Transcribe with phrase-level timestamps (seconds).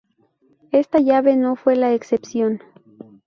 [0.71, 2.59] Esta llave no fue la excepción.